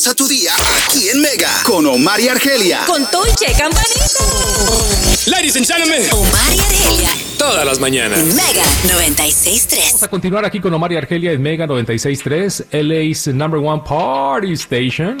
[0.00, 0.52] Comienza tu día
[0.88, 2.86] aquí en Mega con Omar y Argelia.
[2.86, 4.00] Con Toiche Campanita.
[5.26, 7.10] Ladies and gentlemen, Omar y Argelia.
[7.36, 8.18] todas las mañanas.
[8.18, 9.76] Mega 96.3.
[9.88, 14.54] Vamos a continuar aquí con Omar y Argelia en Mega 96.3, LA's number one party
[14.54, 15.18] station.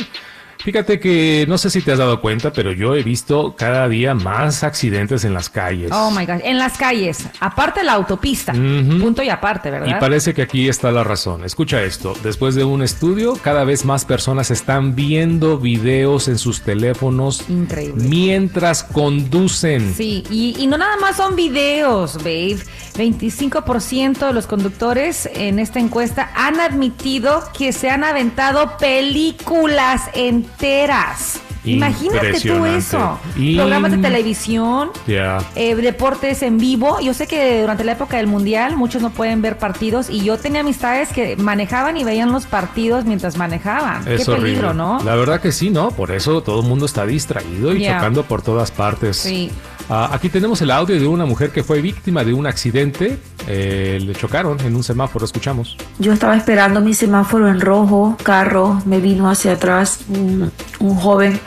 [0.64, 4.14] Fíjate que no sé si te has dado cuenta, pero yo he visto cada día
[4.14, 5.90] más accidentes en las calles.
[5.92, 8.98] Oh my gosh, en las calles, aparte la autopista, Ujú.
[9.00, 9.98] punto y aparte, Y ¿verdad?
[10.00, 11.44] parece que aquí está la razón.
[11.44, 12.14] Escucha esto.
[12.22, 18.04] Después de un estudio, cada vez más personas están viendo videos en sus teléfonos Increíble.
[18.08, 19.94] mientras conducen.
[19.94, 22.58] Sí, y, y no nada más son videos, babe.
[22.98, 30.02] 25% de los conductores en esta encuesta han admitido que se han aventado películas
[30.50, 31.40] enteras.
[31.62, 33.18] Imagínate tú eso.
[33.34, 36.98] Programas de televisión, eh, deportes en vivo.
[37.00, 40.38] Yo sé que durante la época del mundial muchos no pueden ver partidos y yo
[40.38, 44.08] tenía amistades que manejaban y veían los partidos mientras manejaban.
[44.08, 44.48] Es Qué horrible.
[44.52, 45.02] peligro, ¿no?
[45.04, 45.90] La verdad que sí, ¿no?
[45.90, 47.96] Por eso todo el mundo está distraído y Ya.
[47.96, 49.18] chocando por todas partes.
[49.18, 49.50] Sí.
[49.92, 53.18] Ah, aquí tenemos el audio de una mujer que fue víctima de un accidente.
[53.48, 55.76] Eh, le chocaron en un semáforo, escuchamos.
[55.98, 61.40] Yo estaba esperando mi semáforo en rojo, carro, me vino hacia atrás un, joven.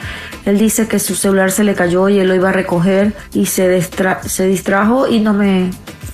[0.44, 3.46] Él dice que su celular se le cayó y él lo iba a recoger y
[3.46, 5.70] se distrajo y no me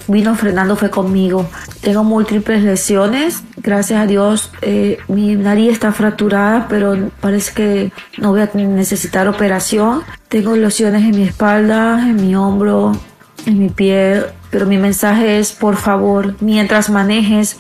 [0.08, 1.50] vino frenando, fue conmigo.
[1.82, 8.32] Tengo múltiples lesiones, gracias a Dios eh, mi nariz está fracturada, pero parece que no
[8.32, 10.02] voy a necesitar operación.
[10.28, 12.94] Tengo lesiones en mi espalda, en mi hombro,
[13.46, 17.58] en mi pie, pero mi mensaje es, por favor, mientras manejes,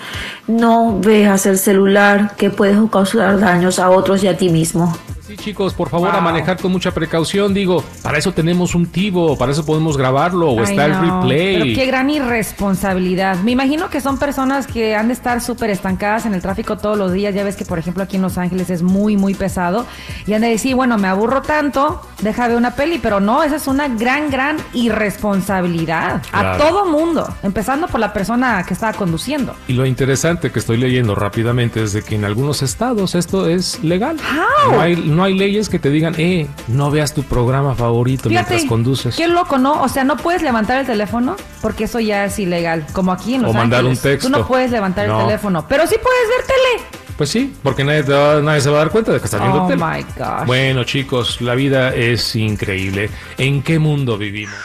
[0.48, 4.96] no veas el celular que puedes causar daños a otros y a ti mismo.
[5.30, 6.22] Sí, chicos, por favor, a Wow.
[6.24, 7.54] manejar con mucha precaución.
[7.54, 11.54] Digo, para eso tenemos un tivo, para eso podemos grabarlo, o Ay, está el replay.
[11.62, 13.38] Pero qué gran irresponsabilidad.
[13.44, 16.98] Me imagino que son personas que han de estar súper estancadas en el tráfico todos
[16.98, 17.36] los días.
[17.36, 19.86] Ya ves que, por ejemplo, aquí en Los Ángeles es muy, muy pesado.
[20.26, 22.98] Y han de decir, bueno, me aburro tanto, deja ver una peli.
[22.98, 26.24] Pero no, esa es una gran, gran irresponsabilidad.
[26.32, 26.58] A Claro.
[26.64, 27.32] todo mundo.
[27.44, 29.54] Empezando por la persona que estaba conduciendo.
[29.68, 33.84] Y lo interesante que estoy leyendo rápidamente es de que en algunos estados esto es
[33.84, 34.18] legal.
[34.18, 34.72] How?
[34.74, 38.66] No hay, no hay leyes que te digan, eh, no veas tu programa favorito mientras
[38.66, 39.16] conduces.
[39.16, 39.82] qué loco, ¿no?
[39.82, 42.86] O sea, no puedes levantar el teléfono porque eso ya es ilegal.
[42.94, 43.98] Como aquí en Los O mandar Ángeles.
[44.00, 44.30] un texto.
[44.30, 45.20] Tú no puedes levantar No.
[45.20, 46.88] el teléfono, pero sí puedes ver tele.
[47.18, 49.42] Pues sí, porque nadie, te va- nadie se va a dar cuenta de que estás
[49.42, 49.84] viendo Oh tele.
[49.84, 50.46] my gosh.
[50.48, 53.10] Bueno, chicos, la vida es increíble.
[53.38, 54.56] ¿En qué mundo vivimos?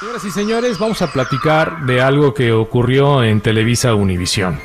[0.00, 4.60] Señoras y señores, vamos a platicar de algo que ocurrió en Televisa Univisión.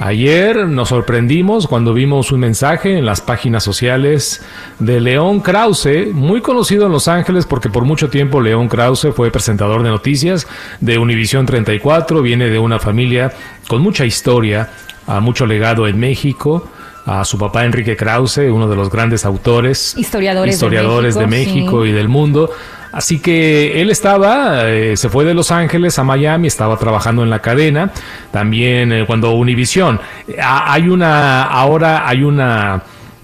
[0.00, 4.42] Ayer nos sorprendimos cuando vimos un mensaje en las páginas sociales
[4.80, 9.30] de León Krause, muy conocido en Los Ángeles porque por mucho tiempo León Krause fue
[9.30, 10.48] presentador de noticias
[10.80, 13.32] de Univisión 34, viene de una familia
[13.68, 14.70] con mucha historia,
[15.06, 16.68] a mucho legado en México,
[17.06, 21.54] a su papá Enrique Krause, uno de los grandes autores, Historiadores de historiadores de México,
[21.54, 21.90] México sí.
[21.90, 22.50] y del mundo.
[22.94, 27.30] Así que él estaba, eh, se fue de Los Ángeles a Miami, estaba trabajando en
[27.30, 27.90] la cadena.
[28.30, 32.82] También eh, cuando Univisión, eh, ha- hay una, ahora hay una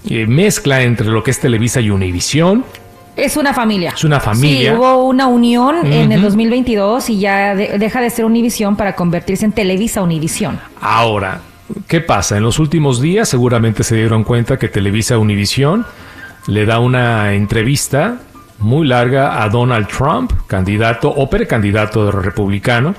[0.09, 2.65] eh, mezcla entre lo que es Televisa y Univisión.
[3.15, 3.91] Es una familia.
[3.95, 4.71] Es una familia.
[4.73, 6.27] Sí, hubo una unión en el Ujú.
[6.27, 10.59] 2022 y ya de- deja de ser Univisión para convertirse en Televisa Univisión.
[10.81, 11.39] Ahora,
[11.87, 12.35] ¿qué pasa?
[12.35, 15.85] En los últimos días seguramente se dieron cuenta que Televisa Univisión
[16.47, 18.17] le da una entrevista
[18.61, 22.95] muy larga a Donald Trump, candidato o precandidato republicano,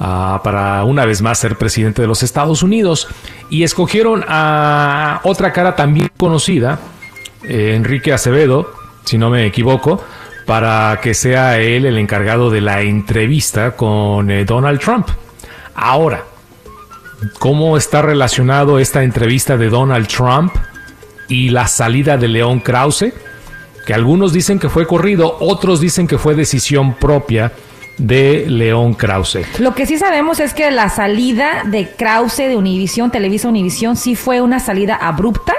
[0.00, 3.08] ah, para una vez más ser presidente de los Estados Unidos.
[3.50, 6.78] Y escogieron a otra cara también conocida,
[7.44, 8.70] eh, Enrique Acevedo,
[9.04, 10.02] si no me equivoco,
[10.44, 15.08] para que sea él el encargado de la entrevista con eh, Donald Trump.
[15.74, 16.24] Ahora,
[17.38, 20.52] ¿cómo está relacionado esta entrevista de Donald Trump
[21.28, 23.12] y la salida de León Krause?
[23.88, 27.54] Que algunos dicen que fue corrido, otros dicen que fue decisión propia
[27.96, 29.46] de León Krause.
[29.60, 34.14] Lo que sí sabemos es que la salida de Krause de Univisión, Televisa Univisión, sí
[34.14, 35.54] fue una salida abrupta,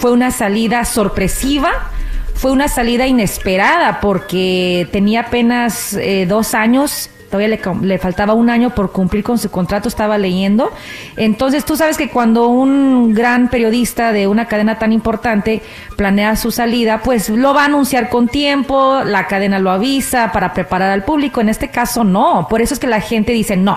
[0.00, 1.90] fue una salida sorpresiva,
[2.32, 7.10] fue una salida inesperada porque tenía apenas eh, dos años.
[7.30, 10.70] Todavía le, faltaba un año por cumplir con su contrato, estaba leyendo.
[11.16, 15.62] Entonces, tú sabes que cuando un gran periodista de una cadena tan importante
[15.96, 20.54] planea su salida, pues lo va a anunciar con tiempo, la cadena lo avisa para
[20.54, 21.40] preparar al público.
[21.40, 22.46] En este caso, no.
[22.48, 23.76] Por eso es que la gente dice, no,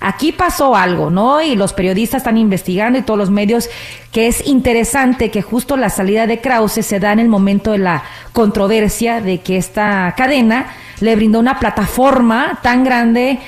[0.00, 1.40] aquí pasó algo, ¿no?
[1.40, 3.68] Y los periodistas están investigando y todos los medios,
[4.12, 7.78] que es interesante que justo la salida de Krause se da en el momento de
[7.78, 8.02] la
[8.32, 10.66] controversia de que esta cadena
[11.00, 13.38] le brindó una plataforma tan grande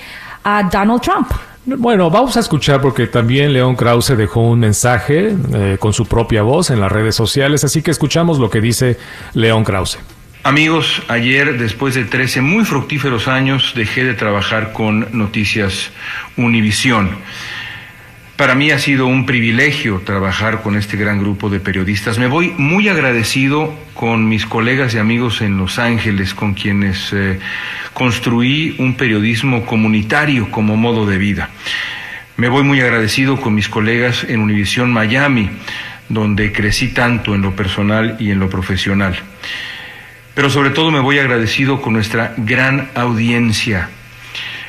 [0.44, 1.30] a Donald Trump.
[1.66, 6.42] Bueno, vamos a escuchar porque también León Krause dejó un mensaje eh, con su propia
[6.42, 8.98] voz en las redes sociales, así que escuchamos lo que dice
[9.34, 9.98] León Krause.
[10.42, 15.90] Amigos, ayer, después de 13 muy fructíferos años, dejé de trabajar con Noticias
[16.38, 17.10] Univisión.
[18.36, 22.18] Para mí ha sido un privilegio trabajar con este gran grupo de periodistas.
[22.18, 27.38] Me voy muy agradecido con mis colegas y amigos en Los Ángeles, con quienes eh,
[27.92, 31.50] construí un periodismo comunitario como modo de vida.
[32.38, 35.50] Me voy muy agradecido con mis colegas en Univisión Miami,
[36.08, 39.18] donde crecí tanto en lo personal y en lo profesional.
[40.32, 43.90] Pero sobre todo me voy agradecido con nuestra gran audiencia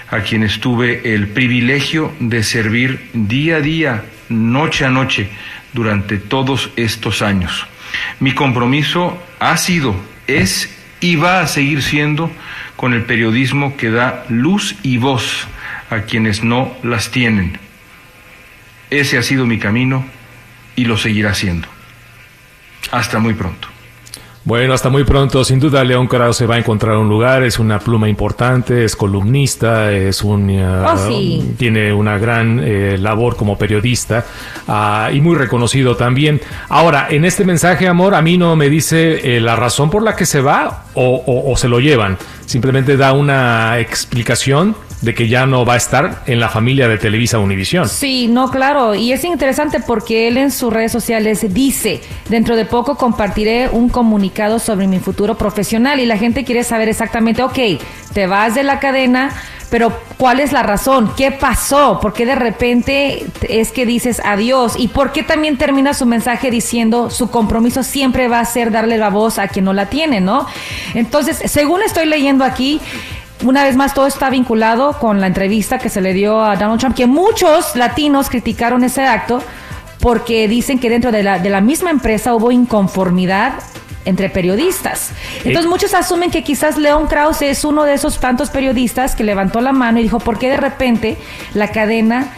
[0.09, 5.29] a quienes tuve el privilegio de servir día a día, noche a noche,
[5.71, 7.70] durante todos estos años.
[8.19, 9.95] Mi compromiso ha sido,
[10.27, 12.31] es y va a seguir siendo
[12.75, 15.47] con el periodismo que da luz y voz
[15.89, 17.59] a quienes no las tienen.
[18.89, 20.05] Ese ha sido mi camino
[20.75, 21.67] y lo seguirá siendo.
[22.91, 23.70] Hasta muy pronto.
[24.43, 25.43] Bueno, hasta muy pronto.
[25.43, 27.43] Sin duda, León Krause va a encontrar un lugar.
[27.43, 31.53] Es una pluma importante, es columnista, es un Oh, sí.
[31.59, 34.25] tiene una gran eh, labor como periodista
[34.67, 36.41] ah, y muy reconocido también.
[36.69, 40.15] Ahora, en este mensaje, amor, a mí no me dice eh, la razón por la
[40.15, 42.17] que se va o, o- o se lo llevan.
[42.51, 46.97] Simplemente da una explicación de que ya no va a estar en la familia de
[46.97, 47.87] Televisa Univisión.
[47.87, 48.93] Sí, no, claro.
[48.93, 53.87] Y es interesante porque él en sus redes sociales dice, dentro de poco compartiré un
[53.87, 57.57] comunicado sobre mi futuro profesional y la gente quiere saber exactamente, ok,
[58.11, 59.31] te vas de la cadena,
[59.71, 61.13] pero ¿cuál es la razón?
[61.15, 62.01] ¿Qué pasó?
[62.01, 64.73] ¿Por qué de repente es que dices adiós?
[64.77, 68.97] ¿Y por qué también termina su mensaje diciendo su compromiso siempre va a ser darle
[68.97, 70.45] la voz a quien no la tiene, ¿no?
[70.93, 72.81] Entonces, según estoy leyendo aquí,
[73.45, 76.81] una vez más, todo está vinculado con la entrevista que se le dio a Donald
[76.81, 79.41] Trump, que muchos latinos criticaron ese acto
[80.01, 83.53] porque dicen que dentro de la, de la misma empresa hubo inconformidad
[84.05, 85.11] entre periodistas.
[85.43, 89.61] Entonces muchos asumen que quizás León Krause es uno de esos tantos periodistas que levantó
[89.61, 91.17] la mano y dijo, ¿por qué de repente
[91.53, 92.33] la cadena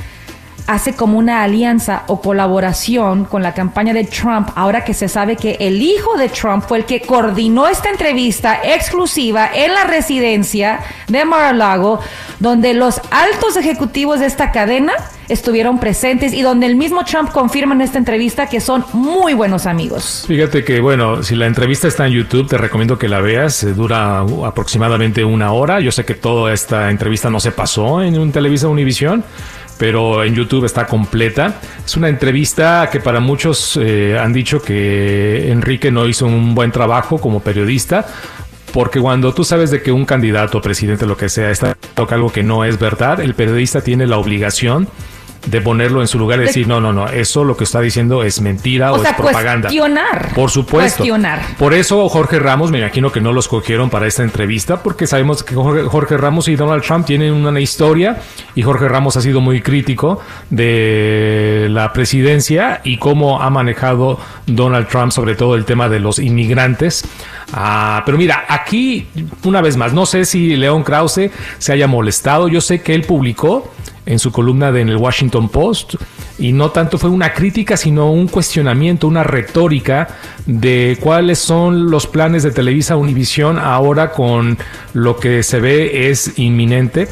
[0.68, 5.36] hace como una alianza o colaboración con la campaña de Trump, ahora que se sabe
[5.36, 10.80] que el hijo de Trump fue el que coordinó esta entrevista exclusiva en la residencia
[11.07, 12.00] de Mar-a-Lago,
[12.39, 14.94] donde los altos ejecutivos de esta cadena
[15.30, 19.65] estuvieron presentes y donde el mismo Trump confirma en esta entrevista que son muy buenos
[19.65, 20.25] amigos.
[20.27, 23.63] Fíjate que, bueno, si la entrevista está en YouTube, te recomiendo que la veas.
[23.63, 25.80] Eh, Dura uh, aproximadamente una hora.
[25.80, 29.24] Yo sé que toda esta entrevista no se pasó en un Televisa Univisión,
[29.84, 31.60] pero en YouTube está completa.
[31.86, 36.72] Es una entrevista que para muchos eh, han dicho que Enrique no hizo un buen
[36.72, 38.08] trabajo como periodista.
[38.72, 42.32] Porque cuando tú sabes de que un candidato, presidente, lo que sea, está toca algo
[42.32, 44.88] que no es verdad, el periodista tiene la obligación
[45.45, 47.81] de ponerlo en su lugar y De- decir, no, no, no, eso lo que está
[47.81, 49.68] diciendo es mentira o, O sea, es propaganda.
[49.69, 50.30] cuestionar.
[50.34, 50.98] Por supuesto.
[51.00, 51.42] Cuestionar.
[51.57, 55.44] Por eso Jorge Ramos, me imagino que no los cogieron para esta entrevista, porque sabemos
[55.44, 58.22] que Jorge, Jorge Ramos y Donald Trump tienen una historia
[58.56, 64.88] y Jorge Ramos ha sido muy crítico de la presidencia y cómo ha manejado Donald
[64.88, 67.03] Trump sobre todo el tema de los inmigrantes.
[67.51, 69.08] Ah, pero mira, aquí
[69.44, 73.01] una vez más, no sé si León Krause se haya molestado, yo sé que él
[73.03, 73.73] publicó
[74.05, 75.95] en su columna de, en el Washington Post
[76.39, 80.07] y no tanto fue una crítica sino un cuestionamiento, una retórica
[80.45, 84.57] de cuáles son los planes de Televisa Univisión ahora con
[84.93, 87.07] lo que se ve es inminente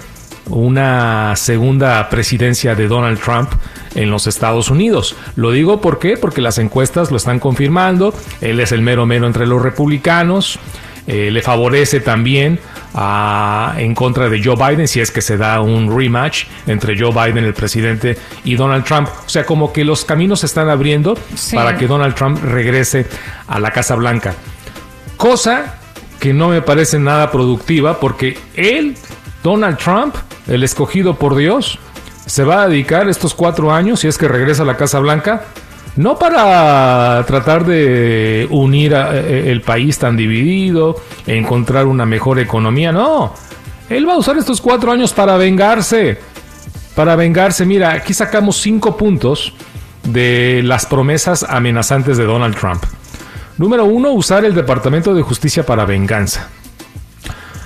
[0.47, 3.49] una segunda presidencia de Donald Trump
[3.95, 5.15] en los Estados Unidos.
[5.35, 6.17] Lo digo ¿por qué?
[6.17, 10.59] porque las encuestas lo están confirmando, él es el mero mero entre los republicanos,
[11.07, 12.59] eh, le favorece también
[12.93, 17.11] a- en contra de Joe Biden si es que se da un rematch entre Joe
[17.11, 19.07] Biden, el presidente, y Donald Trump.
[19.25, 21.55] O sea, como que los caminos se están abriendo Sí.
[21.55, 23.05] para que Donald Trump regrese
[23.47, 24.33] a la Casa Blanca.
[25.17, 25.75] Cosa
[26.19, 28.95] que no me parece nada productiva porque él,
[29.43, 30.15] Donald Trump,
[30.47, 31.79] el escogido por Dios,
[32.25, 35.43] se va a dedicar estos cuatro años, si es que regresa a la Casa Blanca,
[35.97, 40.95] no para tratar de unir a- eh, el país tan dividido,
[41.27, 43.33] encontrar una mejor economía, no.
[43.89, 46.17] Él va a usar estos cuatro años para vengarse.
[46.95, 49.53] Para vengarse, mira, aquí sacamos cinco puntos
[50.03, 52.83] de las promesas amenazantes de Donald Trump.
[53.57, 56.49] Número uno, usar el Departamento de Justicia para venganza.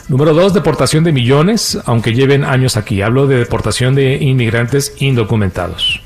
[0.10, 3.02] Número dos, deportación de millones, aunque lleven años aquí.
[3.02, 6.02] Hablo de deportación de inmigrantes indocumentados.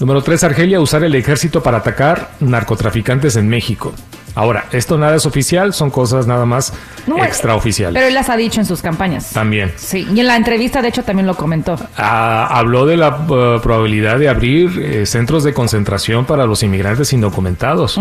[0.00, 3.92] Número tres, Argelia, usar el ejército para atacar narcotraficantes en México.
[4.36, 6.72] Ahora, esto nada es oficial, son cosas nada más
[7.06, 7.94] No, extraoficiales.
[7.94, 9.30] Pero él las ha dicho en sus campañas.
[9.30, 9.72] También.
[9.76, 11.76] Sí, y en la entrevista, de hecho, también lo comentó.
[11.96, 17.12] Ah, habló de la eh, probabilidad de abrir eh, centros de concentración para los inmigrantes
[17.12, 17.96] indocumentados.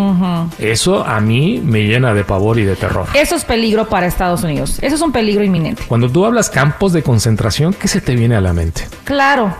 [0.58, 3.06] Eso a mí me llena de pavor y de terror.
[3.14, 4.80] Eso es peligro para Estados Unidos.
[4.82, 5.84] Eso es un peligro inminente.
[5.88, 8.88] Cuando tú hablas campos de concentración, ¿qué se te viene a la mente?
[9.04, 9.56] Claro,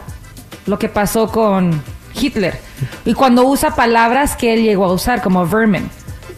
[0.66, 1.84] lo que pasó con
[2.24, 2.60] Hitler.
[3.06, 5.90] Y cuando usa palabras que él llegó a usar, como vermin,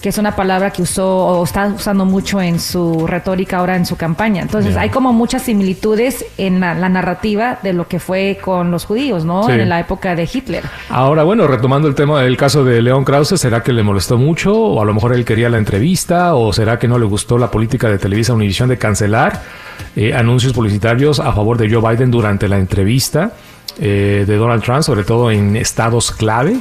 [0.05, 3.87] que es una palabra que usó o está usando mucho en su retórica ahora en
[3.87, 4.43] su campaña.
[4.43, 8.85] Entonces hay como muchas similitudes en la, la narrativa de lo que fue con los
[8.85, 9.47] judíos, ¿no?
[9.47, 9.53] Sí.
[9.53, 10.63] En la época de Hitler.
[10.89, 14.53] Ahora, bueno, retomando el tema del caso de León Krause, ¿será que le molestó mucho?
[14.53, 16.35] ¿O a lo mejor él quería la entrevista?
[16.35, 19.41] ¿O será que no le gustó la política de Televisa Univisión de cancelar
[19.95, 23.31] eh, anuncios publicitarios a favor de Joe Biden durante la entrevista
[23.79, 26.57] eh, de Donald Trump, sobre todo en estados clave?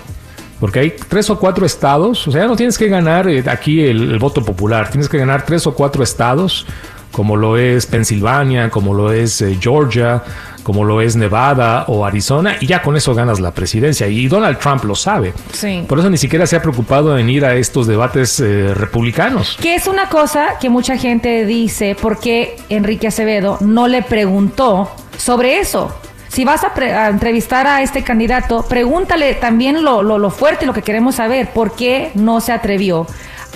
[0.60, 4.12] Porque hay tres o cuatro estados, o sea, no tienes que ganar eh, aquí el,
[4.12, 6.66] el voto popular, tienes que ganar tres o cuatro estados,
[7.14, 10.22] como lo es Pensilvania, como lo es eh, Georgia,
[10.64, 14.08] como lo es Nevada o Arizona, y ya con eso ganas la presidencia.
[14.08, 15.32] Y Donald Trump lo sabe.
[15.52, 15.84] Sí.
[15.86, 19.56] Por eso ni siquiera se ha preocupado en ir a estos debates eh, republicanos.
[19.60, 24.90] Que es una cosa que mucha gente dice, ¿por qué Enrique Acevedo no le preguntó
[25.16, 25.94] sobre eso?
[26.34, 30.66] Si vas a, pre- a entrevistar a este candidato, pregúntale también lo, lo, lo fuerte,
[30.66, 33.06] lo que queremos saber, ¿por qué no se atrevió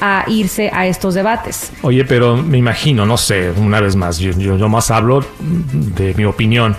[0.00, 1.72] a irse a estos debates?
[1.82, 6.14] Oye, pero me imagino, no sé, una vez más, yo, yo, yo más hablo de
[6.14, 6.76] mi opinión.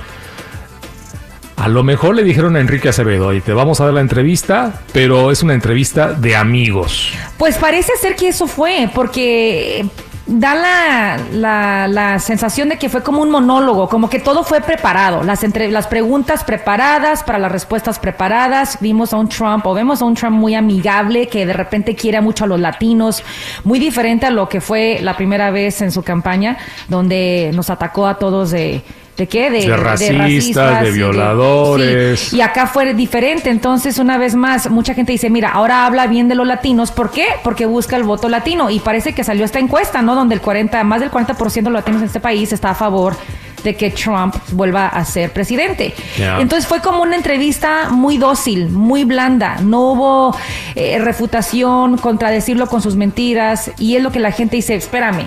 [1.58, 4.80] A lo mejor le dijeron a Enrique Acevedo, y te vamos a dar la entrevista,
[4.94, 7.12] pero es una entrevista de amigos.
[7.38, 9.86] Pues parece ser que eso fue, porque
[10.30, 14.62] da la, la, la sensación de que fue como un monólogo, como que todo fue
[14.62, 18.78] preparado, las, entre, las preguntas preparadas para las respuestas preparadas.
[18.80, 22.22] Vimos a un Trump, o vemos a un Trump muy amigable, que de repente quiere
[22.22, 23.24] mucho a los latinos,
[23.64, 26.58] muy diferente a lo que fue la primera vez en su campaña,
[26.88, 28.84] donde nos atacó a todos de...
[29.20, 29.50] ¿De qué?
[29.50, 32.22] De racistas, de y violadores.
[32.22, 32.38] sí.
[32.38, 33.50] Y acá fue diferente.
[33.50, 36.92] Entonces, una vez más, mucha gente dice, mira, ahora habla bien de los latinos.
[36.92, 37.26] ¿Por qué?
[37.44, 38.70] Porque busca el voto latino.
[38.70, 40.16] Y parece que salió esta encuesta, ¿no?
[40.16, 43.14] Donde el 40, más del 40% de los latinos en este país está a favor
[43.62, 45.94] de que Trump vuelva a ser presidente.
[46.18, 49.58] Entonces fue como una entrevista muy dócil, muy blanda.
[49.62, 50.38] No hubo
[50.76, 53.70] eh, refutación, contradecirlo con sus mentiras.
[53.78, 55.26] Y es lo que la gente dice, espérame,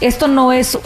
[0.00, 0.78] esto no es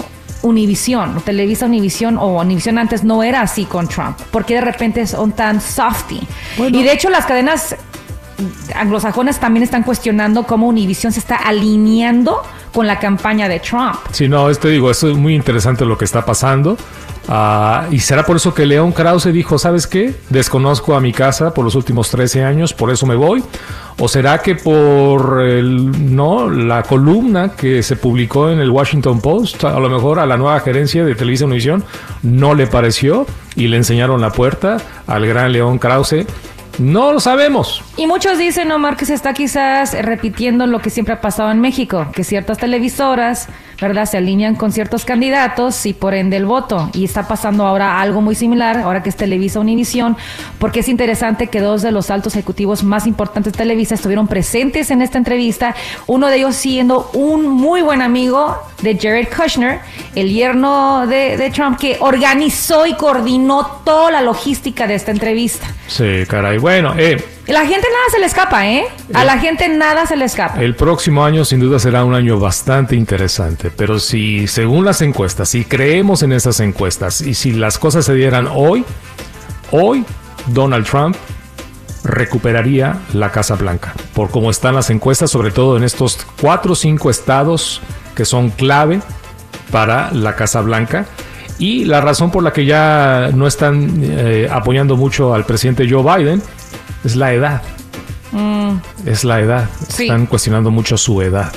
[0.42, 5.32] Univisión, Televisa Univisión o Univisión antes no era así con Trump, porque de repente son
[5.32, 6.20] tan softy.
[6.58, 7.76] Y de hecho las cadenas
[8.74, 12.42] anglosajonas también están cuestionando cómo Univisión se está alineando
[12.72, 13.96] con la campaña de Trump.
[14.12, 16.76] Sí, no, este digo, eso es muy interesante lo que está pasando.
[17.28, 20.14] Ah, y será por eso que León Krause dijo, ¿sabes qué?
[20.30, 23.42] Desconozco a mi casa por los últimos 13 años, por eso me voy.
[24.02, 29.78] ¿O será que por no, la columna que se publicó en el Washington Post, a
[29.78, 31.84] lo mejor a la nueva gerencia de Televisa Univisión
[32.22, 33.26] no le pareció
[33.56, 36.24] y le enseñaron la puerta al gran León Krause?
[36.78, 37.82] No lo sabemos.
[37.98, 41.60] Y muchos dicen, Omar, que se está quizás repitiendo lo que siempre ha pasado en
[41.60, 43.48] México, que ciertas televisoras,
[43.80, 46.90] ¿verdad?, se alinean con ciertos candidatos y por ende el voto.
[46.92, 50.16] Y está pasando ahora algo muy similar, ahora que es Televisa Univisión,
[50.58, 54.90] porque es interesante que dos de los altos ejecutivos más importantes de Televisa estuvieron presentes
[54.90, 55.74] en esta entrevista,
[56.06, 59.80] uno de ellos siendo un muy buen amigo de Jared Kushner,
[60.14, 65.66] el yerno de, de Trump, que organizó y coordinó toda la logística de esta entrevista.
[65.86, 66.58] Sí, caray.
[66.58, 68.84] Bueno, eh, La gente nada se le escapa, ¿eh?
[69.12, 70.62] A la gente nada se le escapa.
[70.62, 75.48] El próximo año sin duda será un año bastante interesante, pero si según las encuestas,
[75.48, 78.84] si creemos en esas encuestas y si las cosas se dieran hoy,
[79.72, 80.04] hoy
[80.46, 81.16] Donald Trump
[82.04, 86.76] recuperaría la Casa Blanca, por cómo están las encuestas, sobre todo en estos cuatro o
[86.76, 87.80] cinco estados
[88.14, 89.00] que son clave
[89.70, 91.06] para la Casa Blanca.
[91.58, 96.02] Y la razón por la que ya no están eh, apoyando mucho al presidente Joe
[96.02, 96.42] Biden
[97.04, 97.62] es la edad.
[99.04, 99.68] Es la edad.
[99.88, 100.04] Sí.
[100.04, 101.52] Están cuestionando mucho su edad.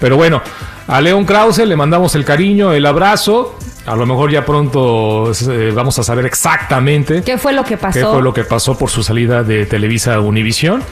[0.00, 0.42] Pero bueno,
[0.88, 3.56] a León Krause le mandamos el cariño, el abrazo.
[3.86, 7.98] A lo mejor ya pronto eh, vamos a saber exactamente ¿Qué fue lo que pasó?
[7.98, 10.82] qué fue lo que pasó por su salida de Televisa a Univisión.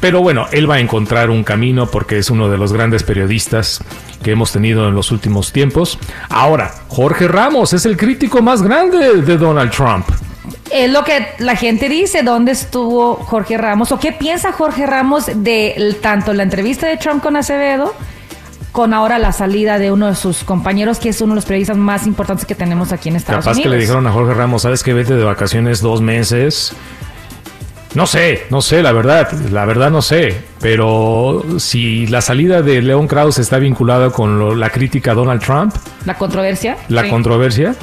[0.00, 3.82] Pero bueno, él va a encontrar un camino porque es uno de los grandes periodistas
[4.22, 5.98] que hemos tenido en los últimos tiempos.
[6.28, 10.06] Ahora, Jorge Ramos es el crítico más grande de Donald Trump.
[10.70, 13.92] Es lo que la gente dice, ¿dónde estuvo Jorge Ramos?
[13.92, 17.94] ¿O qué piensa Jorge Ramos de tanto la entrevista de Trump con Acevedo,
[18.72, 21.76] con ahora la salida de uno de sus compañeros, que es uno de los periodistas
[21.76, 23.70] más importantes que tenemos aquí en Estados Capaz Unidos?
[23.72, 26.72] que le dijeron a Jorge Ramos, sabes que vete de vacaciones dos meses
[27.94, 32.82] No sé, no sé, la verdad, la verdad no sé, pero si la salida de
[32.82, 36.76] León Krause está vinculada con lo- la crítica a Donald Trump, La controversia.
[36.88, 37.08] la Sí.
[37.08, 37.74] controversia,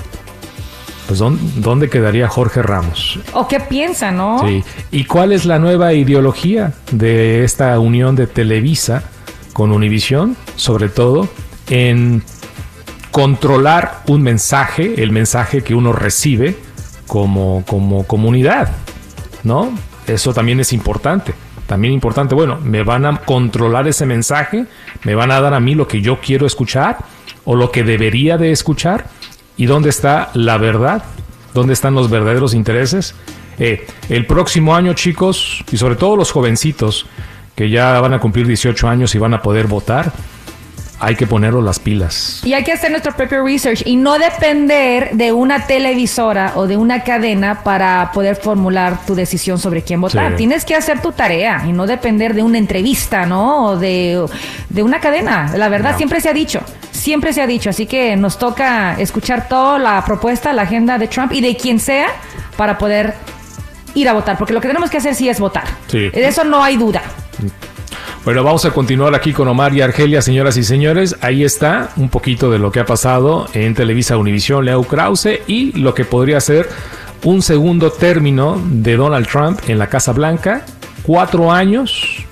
[1.08, 3.20] pues ¿dón- ¿dónde quedaría Jorge Ramos?
[3.34, 4.40] ¿O qué piensa, no?
[4.48, 4.64] Sí.
[4.92, 9.04] ¿Y cuál es la nueva ideología de esta unión de Televisa
[9.54, 10.36] con Univisión?
[10.56, 11.28] Sobre todo
[11.70, 12.24] en
[13.12, 16.58] controlar un mensaje, el mensaje que uno recibe
[17.08, 18.72] como, como comunidad,
[19.44, 19.72] ¿no?
[20.08, 21.34] Eso también es importante.
[21.68, 24.66] También importante, bueno, me van a controlar ese mensaje,
[25.04, 26.98] me van a dar a mí lo que yo quiero escuchar
[27.46, 29.06] o lo que debería de escuchar
[29.58, 31.04] y dónde está la verdad,
[31.54, 33.16] dónde están los verdaderos intereses.
[33.60, 37.06] Eh, el próximo año, chicos, y sobre todo los jovencitos
[37.56, 40.12] que ya van a cumplir 18 años y van a poder votar,
[41.06, 42.42] hay que ponerlos las pilas.
[42.46, 46.78] Y hay que hacer nuestro propio research y no depender de una televisora o de
[46.78, 50.32] una cadena para poder formular tu decisión sobre quién votar.
[50.32, 50.38] Sí.
[50.38, 53.66] Tienes que hacer tu tarea y no depender de una entrevista, ¿no?
[53.68, 54.26] O de,
[54.70, 55.52] de una cadena.
[55.58, 55.98] La verdad, No.
[55.98, 56.62] siempre se ha dicho.
[56.92, 57.70] Siempre se ha dicho.
[57.70, 61.80] Así que nos toca escuchar toda la propuesta, la agenda de Trump y de quien
[61.80, 62.08] sea
[62.56, 63.14] para poder
[63.96, 64.38] ir a votar.
[64.38, 65.66] Porque lo que tenemos que hacer sí es votar.
[65.88, 66.10] Sí.
[66.10, 67.02] De eso no hay duda.
[68.26, 71.18] Bueno, vamos a continuar aquí con Omar y Argelia, señoras y señores.
[71.20, 75.74] Ahí está un poquito de lo que ha pasado en Televisa Univisión, Leo Krause y
[75.74, 76.70] lo que podría ser
[77.26, 80.66] un segundo término de Donald Trump en la Casa Blanca.
[81.04, 82.24] Cuatro años,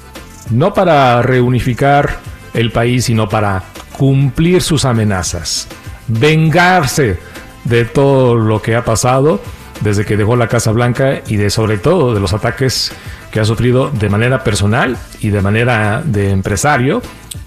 [0.49, 2.19] no para reunificar
[2.53, 3.61] el país, sino para
[3.97, 5.67] cumplir sus amenazas,
[6.07, 7.19] vengarse
[7.65, 9.41] de todo lo que ha pasado
[9.81, 12.93] desde que dejó la Casa Blanca y de sobre todo de los ataques
[13.31, 17.01] que ha sufrido de manera personal y de manera de empresario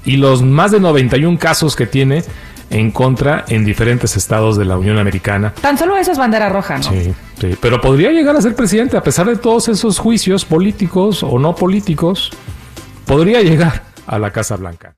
[0.05, 2.25] y los más de 91 casos que tiene
[2.71, 5.53] en contra en diferentes estados de la Unión Americana.
[5.61, 6.85] Tan solo eso es bandera roja, ¿no?
[6.85, 11.23] Sí, sí, pero podría llegar a ser presidente a pesar de todos esos juicios políticos
[11.23, 12.31] o no políticos,
[13.07, 14.93] podría llegar a la Casa Blanca.